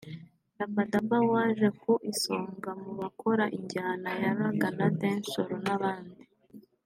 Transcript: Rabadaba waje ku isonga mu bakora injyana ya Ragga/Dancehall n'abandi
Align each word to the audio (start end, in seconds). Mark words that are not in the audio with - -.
Rabadaba 0.57 1.17
waje 1.31 1.67
ku 1.81 1.93
isonga 2.11 2.69
mu 2.81 2.91
bakora 3.01 3.43
injyana 3.57 4.09
ya 4.21 4.31
Ragga/Dancehall 4.39 5.51
n'abandi 5.65 6.19